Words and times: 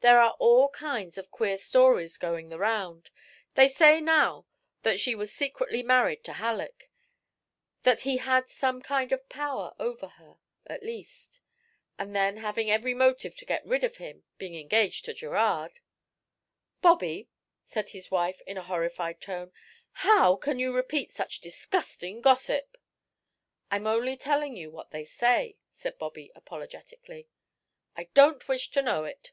There 0.00 0.18
are 0.18 0.34
all 0.38 0.70
kinds 0.70 1.18
of 1.18 1.30
queer 1.30 1.58
stories 1.58 2.16
going 2.16 2.48
the 2.48 2.58
round. 2.58 3.10
They 3.56 3.68
say 3.68 4.00
now 4.00 4.46
that 4.84 4.98
she 4.98 5.14
was 5.14 5.30
secretly 5.30 5.82
married 5.82 6.24
to 6.24 6.32
Halleck; 6.32 6.88
that 7.82 8.00
he 8.00 8.16
had 8.16 8.48
some 8.48 8.80
kind 8.80 9.12
of 9.12 9.28
power 9.28 9.74
over 9.78 10.08
her, 10.08 10.36
at 10.66 10.82
least; 10.82 11.42
and 11.98 12.16
then 12.16 12.38
having 12.38 12.70
every 12.70 12.94
motive 12.94 13.36
to 13.36 13.44
get 13.44 13.66
rid 13.66 13.84
of 13.84 13.98
him, 13.98 14.24
being 14.38 14.54
engaged 14.58 15.04
to 15.04 15.12
Gerard" 15.12 15.80
"Bobby," 16.80 17.28
said 17.62 17.90
his 17.90 18.10
wife, 18.10 18.40
in 18.46 18.56
a 18.56 18.62
horrified 18.62 19.20
tone 19.20 19.52
"how 19.92 20.36
can 20.36 20.58
you 20.58 20.74
repeat 20.74 21.12
such 21.12 21.40
disgusting 21.42 22.22
gossip?" 22.22 22.78
"I'm 23.70 23.86
only 23.86 24.16
telling 24.16 24.56
you 24.56 24.70
what 24.70 24.90
they 24.90 25.04
say," 25.04 25.58
said 25.70 25.98
Bobby, 25.98 26.32
apologetically. 26.34 27.28
"I 27.94 28.04
don't 28.14 28.48
wish 28.48 28.70
to 28.70 28.80
know 28.80 29.04
it." 29.04 29.32